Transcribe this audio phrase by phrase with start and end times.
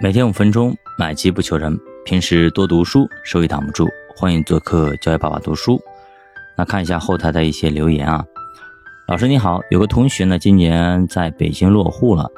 [0.00, 1.76] 每天五分钟，买机不求人。
[2.04, 3.88] 平时多读书，收益挡不住。
[4.14, 5.82] 欢迎做客教育爸爸读书。
[6.56, 8.24] 那看一下后台的一些留言啊。
[9.08, 12.30] 老师你好，有个同学呢，今年在北京落户了，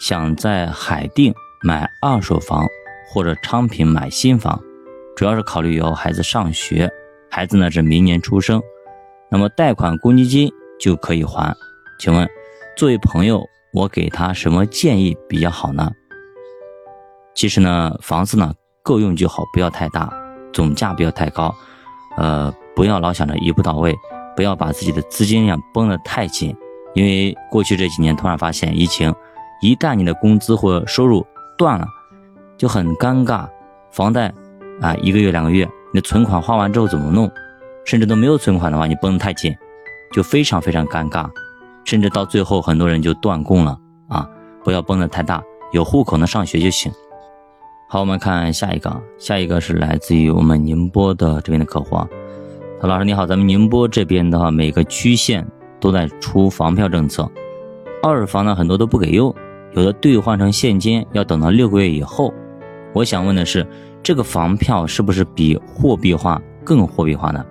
[0.00, 1.32] 想在海淀
[1.62, 2.66] 买二手房
[3.08, 4.60] 或者昌平买新房，
[5.14, 6.90] 主要是考虑以后孩子上学，
[7.30, 8.60] 孩子呢是明年出生，
[9.30, 11.54] 那么贷款公积金就可以还。
[12.00, 12.28] 请问，
[12.76, 15.92] 作为朋友，我给他什么建议比较好呢？
[17.38, 18.52] 其实呢，房子呢
[18.82, 20.12] 够用就好，不要太大，
[20.52, 21.54] 总价不要太高，
[22.16, 23.96] 呃，不要老想着一步到位，
[24.34, 26.52] 不要把自己的资金量绷得太紧，
[26.94, 29.14] 因为过去这几年突然发现疫情，
[29.62, 31.24] 一旦你的工资或收入
[31.56, 31.86] 断了，
[32.56, 33.46] 就很尴尬，
[33.92, 34.34] 房贷
[34.80, 37.30] 啊一个月两个月，你的存款花完之后怎么弄？
[37.84, 39.54] 甚至都没有存款的话，你绷得太紧，
[40.12, 41.30] 就非常非常尴尬，
[41.84, 44.28] 甚至到最后很多人就断供了啊！
[44.64, 46.90] 不要绷得太大，有户口能上学就行。
[47.90, 52.06] 好，我们看下一个，下一个是来自于我们宁波的这边的客户啊。
[52.78, 55.46] 他老师你好，咱们宁波这边的话，每个区县
[55.80, 57.26] 都在出房票政策，
[58.02, 59.34] 二手房呢很多都不给用，
[59.72, 62.30] 有的兑换成现金要等到六个月以后。
[62.92, 63.66] 我想问的是，
[64.02, 67.42] 这个房票是不是比货币化更货币化呢？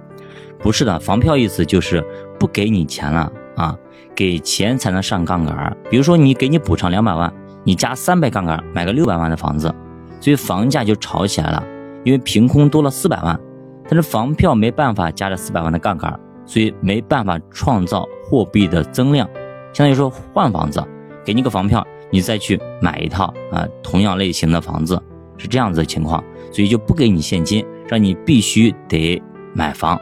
[0.60, 2.06] 不是的，房票意思就是
[2.38, 3.76] 不给你钱了啊，
[4.14, 5.76] 给钱才能上杠杆。
[5.90, 9.74] 比如说你给你补偿两百万，你加三倍杠杆买个六百万的房子。
[10.20, 11.64] 所以房价就炒起来了，
[12.04, 13.40] 因为凭空多了四百万，
[13.84, 19.30] 但是房票没办法加这四百万的杠杆，所以没办法创造货币的增量。
[19.74, 20.84] 相当于说换房子，
[21.24, 25.00] 给你个房票，你再去买一套啊同样类型的房子，
[25.38, 29.22] 是这样子的情况，所以就不给你现金，让你必须得
[29.54, 30.00] 买房，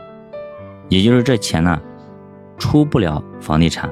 [0.88, 1.82] 也就是这钱呢
[2.58, 3.92] 出不了房地产，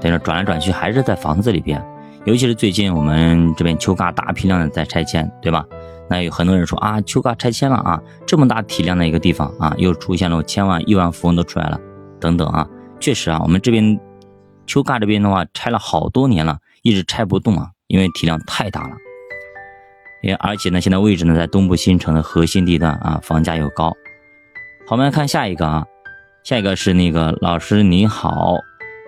[0.00, 1.84] 等于转来转去还是在房子里边。
[2.28, 5.64] 尤其是最近我们这边秋嘎大批量的在拆迁，对吧？
[6.10, 11.80] 那有很多人说啊，秋嘎拆迁了啊，这么大体量的一个地方啊，又出现了千万亿万富翁都出来了，
[12.20, 12.68] 等等啊，
[13.00, 13.98] 确实啊，我们这边
[14.66, 18.94] 秋嘎这边的话拆了好多年了，一直拆不动啊，因为体量太大了。
[20.20, 23.88] 也而且呢，现在位置呢在东部新城的核心地段啊，房价又高。
[24.86, 25.86] 好，我们来看下一个啊，
[26.44, 28.54] 下一个是那个老师你好，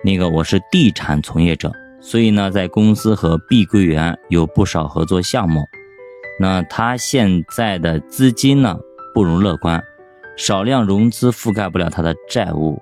[0.03, 1.71] 那个我是地产从业者。
[2.01, 5.61] 所以呢，在公司和碧桂园有不少合作项目，
[6.39, 8.79] 那他现在的资金呢
[9.13, 9.81] 不容乐观，
[10.35, 12.81] 少量融资覆盖不了他的债务，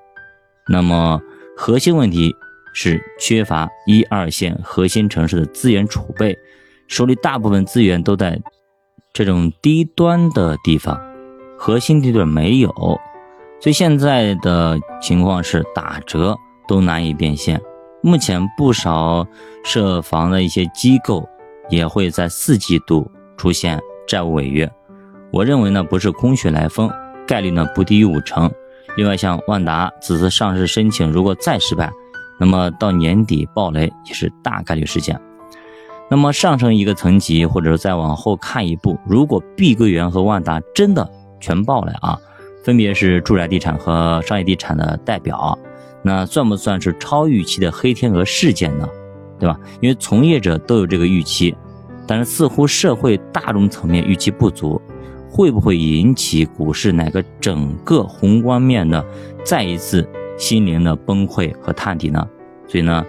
[0.69, 1.22] 那么
[1.58, 2.34] 核心问题
[2.74, 6.38] 是缺乏一二线核心城市的资源储备，
[6.88, 8.40] 手里大部分资源都在
[9.12, 10.97] 这种低端的地方，
[11.58, 12.69] 核心地段没有，
[13.59, 16.38] 所以现在的情况是打折
[16.69, 17.62] 都难以变现。
[18.02, 19.28] 目前不少
[19.64, 21.28] 涉房的一些机构
[21.70, 24.70] 也会在四季度出现债务违约，
[25.32, 26.90] 我认为呢不是空穴来风，
[27.28, 28.50] 概率呢不低于五成。
[28.98, 31.92] 另外像万达此次上市申请如果再失败，
[32.40, 35.20] 那么到年底暴雷也是大概率事件。
[36.09, 41.08] 那么上升一个层级，或者再往后看一步，如果碧桂园和万达真的
[41.40, 42.18] 全爆了啊，
[42.64, 45.58] 分别是住宅地产和商业地产的代表。
[46.02, 48.88] 那算不算是超预期的黑天鹅事件呢？
[49.40, 49.58] 对吧？
[49.80, 51.56] 因为从业者都有这个预期，
[52.06, 54.82] 但是似乎社会大众层面预期不足，
[55.30, 59.06] 会不会引起股市哪个整个宏观面的
[59.44, 60.06] 再一次
[60.38, 62.28] 心灵的崩溃和探底呢？
[62.68, 63.06] 所以呢，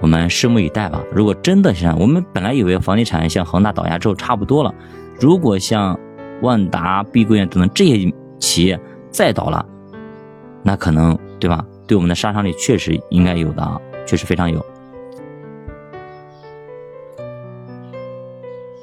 [0.00, 1.02] 我们拭目以待吧。
[1.12, 4.74] 如果真的像我们本来以为房地产像恒大倒下之后差不多了，
[5.20, 5.98] 如果像
[6.40, 8.80] 万达、碧桂园等等这些企业
[9.10, 9.66] 再倒了，
[10.62, 11.64] 那可能对吧？
[11.88, 14.64] 对我们的杀伤力确实应该有的啊，确实非常有。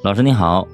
[0.03, 0.67] 老师你好，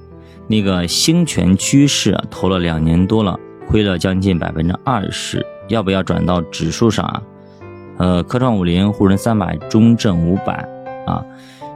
[0.48, 3.38] 那个兴全趋势投了两年多了，
[3.70, 7.22] 亏了将近百分之二十，要不要转到指数上啊？
[7.98, 10.68] 呃，科创五零、沪深三百、中证五百
[11.06, 11.24] 啊，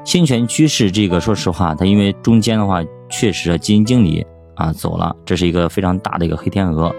[0.06, 4.26] 兴全趋势这个，说实话，它因为中间的话确实基金经理
[4.56, 6.94] 啊走了，这是一个非常大的一个黑天鹅。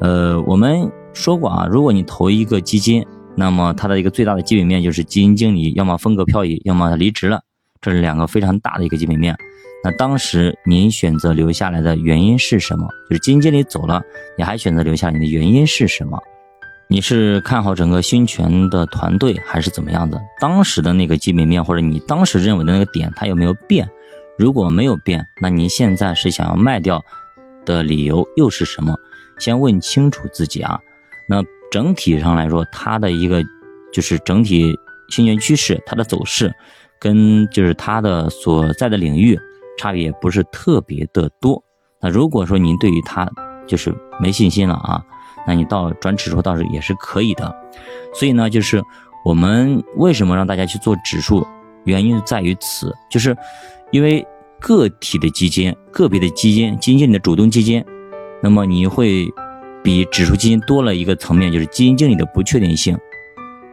[0.00, 0.90] 呃，我们。
[1.12, 3.04] 说过啊，如果你投一个基金，
[3.34, 7.40] 那么它的一个最大的基本面就是基金经理要么风格漂移，要么他离职了，
[7.80, 9.36] 这是两个非常大的一个基本面。
[9.82, 12.86] 那当时您选择留下来的原因是什么？
[13.08, 14.00] 就是基金经理走了，
[14.38, 16.16] 你还选择留下，你的原因是什么？
[16.88, 20.20] 你是看好整个新权的团队，还是怎么样的？
[20.40, 23.90] 当时的那个基本面或者你当时认为的那个点，它有没有变？
[24.38, 27.02] 如果没有变，那您现在是想要卖掉
[27.64, 28.94] 的理由又是什么？
[29.40, 30.78] 先问清楚自己啊。
[31.28, 31.42] 那
[31.72, 33.42] 整体上来说，它的一个
[33.92, 34.72] 就是整体
[35.08, 36.54] 新权趋势，它的走势
[37.00, 39.38] 跟就是它的所在的领域
[39.78, 41.62] 差别不是特别的多。
[42.00, 43.28] 那如果说您对于它
[43.66, 45.02] 就是没信心了啊，
[45.46, 47.54] 那你到转指数倒是也是可以的。
[48.14, 48.82] 所以呢，就是
[49.24, 51.46] 我们为什么让大家去做指数，
[51.84, 53.36] 原因在于此，就是
[53.92, 54.26] 因为
[54.58, 57.84] 个体的基金、个别的基金、基金的主动基金，
[58.42, 59.28] 那么你会
[59.82, 62.98] 比指数基金多了一个层面，就是基金经理的不确定性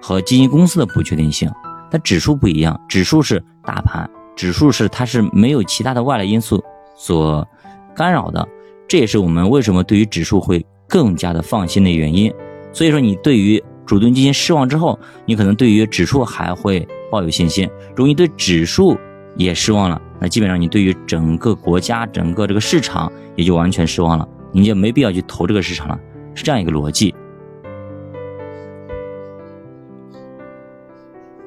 [0.02, 1.52] 和基金公司的不确定性。
[1.90, 6.62] 但指数不一样，指数是大盘，指数是它是没有其他的外来因素
[6.96, 7.48] 所
[7.96, 8.46] 干扰的，
[8.88, 12.34] 这也是我们为什么对于指数会更加的放心的原因。
[12.74, 17.70] 所以说，你对于主动基金失望之后，你可能对于指数还会抱有信心。
[17.92, 18.98] 如果你对指数
[19.38, 24.28] 也失望了，那基本上你对于整个国家、整个这个市场也就完全失望了，
[24.58, 26.00] 你就没必要去投这个市场了，
[26.34, 27.14] 是这样一个逻辑。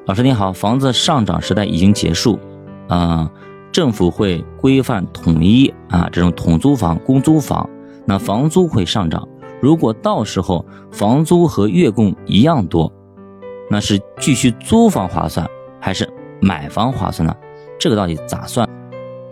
[0.07, 2.39] 老师你好，房子上涨时代已经结束，
[2.87, 3.29] 啊，
[3.73, 7.69] 政府会规范统一啊这种统租房、公租房，
[8.07, 9.27] 那房租会上涨。
[9.61, 12.93] 如果到时候房租和月供一样多，
[13.69, 15.45] 那是继续租房划算
[15.81, 16.09] 还是
[16.41, 17.35] 买房划算呢？
[17.77, 18.70] 这个到底咋算？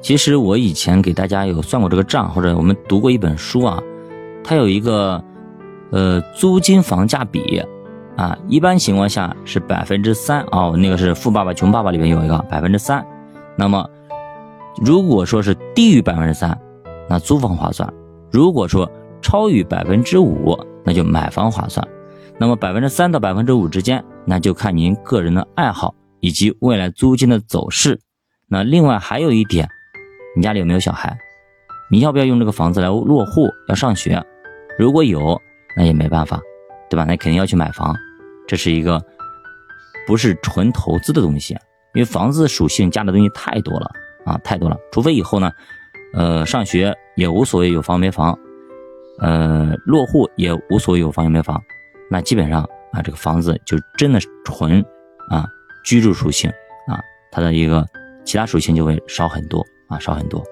[0.00, 3.82] 其实我以前给大家有算过这个账，或者我们读过一本书啊，
[4.44, 5.22] 它有一个
[5.90, 7.62] 呃租金房价比
[8.16, 13.04] 啊，一般情况下是百分之三哦，那个是《富爸爸穷爸爸》里面有一个百分之三。
[13.56, 13.88] 那么
[14.84, 16.58] 如果说是低于百分之三，
[17.08, 17.88] 那租房划算；
[18.30, 18.90] 如果说
[19.20, 21.86] 超于百分之五，那就买房划算。
[22.38, 27.98] 那么百分之三到百分之五之间，那就看您个人的爱好以及未来租金的走势。
[28.46, 29.68] 那另外还有一点，
[30.38, 31.18] 你家里有没有小孩？
[31.90, 34.24] 你要不要用这个房子来落户要上学？
[34.78, 35.36] 如果有，
[35.76, 36.40] 那也没办法，
[36.88, 37.02] 对吧？
[37.02, 37.92] 那肯定要去买房。
[38.46, 39.04] 这是一个
[40.06, 41.54] 不是纯投资的东西，
[41.92, 43.90] 因为房子属性加的东西太多了
[44.24, 44.76] 啊，太多了。
[44.92, 45.50] 除非以后呢，
[46.14, 48.38] 呃，上学也无所谓有房没房。
[49.18, 51.60] 呃，落户也无所谓有房有没房，
[52.08, 52.62] 那基本上
[52.92, 54.80] 啊，这个房子就真的是纯
[55.30, 55.48] 啊
[55.84, 56.48] 居住属性
[56.86, 57.02] 啊，
[57.32, 57.84] 它的一个
[58.24, 60.42] 其他属性就会少很多啊，少很多。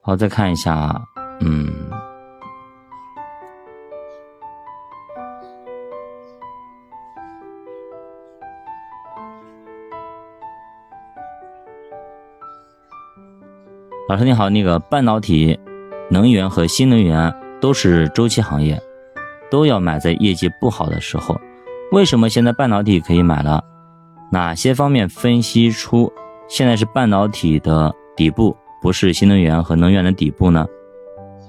[0.00, 1.02] 好，再看一下，
[1.40, 1.68] 嗯，
[14.08, 15.58] 老师你好，那个半导体。
[16.12, 18.82] 能源和新能源都是周期行业，
[19.48, 21.40] 都要买在业绩不好的时候。
[21.92, 23.62] 为什么现在半导体可以买了？
[24.32, 26.12] 哪些方面分析出
[26.50, 30.66] 现在是半导体的底部，不是新能源和能源的底部呢？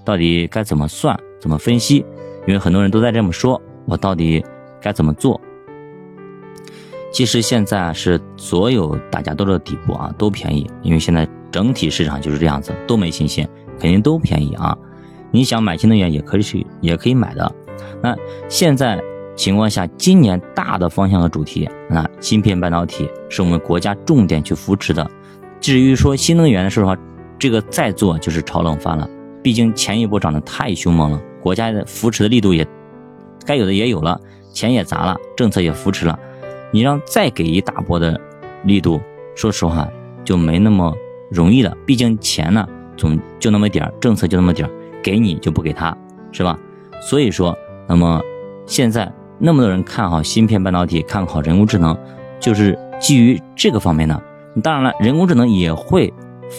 [0.06, 1.19] 到底该怎么算？
[1.39, 2.06] 怎么分析？
[2.45, 4.45] 因为很多人都在这么说，我到底
[4.80, 5.42] 该怎么做？
[7.12, 13.50] 其实现在是所有大家都的底部啊，都便宜，因为现在整体市场就是这样子，都没新鲜。
[13.80, 14.77] 肯定都便宜啊！
[15.31, 17.51] 你想买新能源也可以去，也可以买的。
[18.04, 18.15] 那
[18.47, 19.04] 现在
[19.41, 25.09] 情况下，今年大的方向和主题，那芯片半导体是我们国家重点去扶持的。
[25.59, 26.95] 至于说新能源，说实话，
[27.39, 29.09] 这个再做就是炒冷饭了。
[29.41, 32.63] 毕竟前一波涨得太凶猛了，国家的扶持的力度也
[33.43, 34.21] 该有的也有了，
[34.53, 36.19] 钱也砸了，政策也扶持了。
[36.69, 38.21] 你让再给一大波的
[38.65, 39.01] 力度，
[39.35, 39.89] 说实话
[40.23, 40.94] 就没那么
[41.31, 41.75] 容易了。
[41.83, 42.63] 毕竟钱呢。
[42.95, 45.97] 总就那么点儿，政策就那么点儿，给你就不给他，
[46.31, 46.59] 是吧？
[47.01, 48.21] 所以说，那么
[48.68, 49.11] 现在
[49.42, 51.98] 那么多人看好芯片半导体，看好人工智能，
[52.40, 54.21] 就是基于这个方面的。
[54.62, 56.14] 当然了，人工智能也会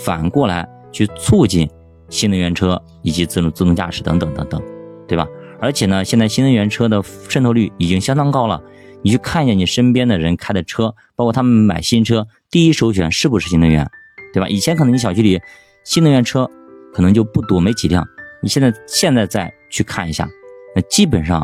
[0.05, 1.71] 反过来去促进
[2.09, 4.61] 新能源车以及自动自动驾驶等等等等，
[5.07, 5.27] 对吧？
[5.61, 8.61] 而且呢，现在新能源车的渗透率已经相当高了。
[9.03, 13.89] 你去看一下你身边的人开的车，包括他们买新车，第一首选是不是新能源，
[14.33, 14.49] 对吧？
[14.49, 15.41] 以前可能你小区里。
[15.85, 16.49] 新能源车
[16.95, 18.07] 可能就不多，没几辆。
[18.41, 20.29] 你现在现在再去看一下，
[20.77, 21.43] 那基本上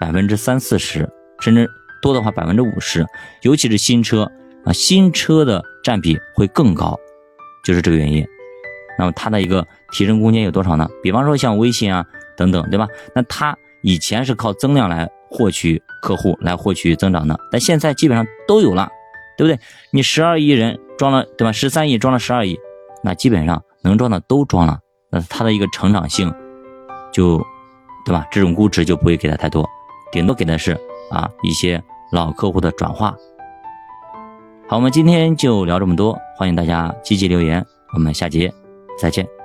[0.00, 1.08] 百分之三四十，
[1.40, 1.68] 甚至
[2.00, 3.06] 多的话百分之五十，
[3.42, 4.30] 尤其是新车
[4.64, 6.98] 啊，新车的占比会更高，
[7.64, 8.26] 就是这个原因。
[8.98, 10.88] 那么它的一个提升空间有多少呢？
[11.02, 12.04] 比方说像微信啊
[12.36, 12.88] 等等，对吧？
[13.14, 18.88] 那它以前是靠增量来获取客户，来获取增长的，但现在基本上都有了，
[19.36, 19.60] 对不对？
[19.92, 21.52] 你十二亿人装了，对吧？
[21.52, 22.58] 十三亿装了十二亿，
[23.02, 23.62] 那基本上。
[23.84, 26.34] 能装的都装了，那它的一个成长性，
[27.12, 27.38] 就，
[28.04, 28.26] 对吧？
[28.28, 29.66] 这种估值就不会给它太多，
[30.10, 30.72] 顶多给的是
[31.10, 33.16] 啊一些老客户的转化。
[34.68, 38.52] 好，我们今天就聊这么多，欢迎大家积极留言，我们下节
[38.98, 39.37] 再见。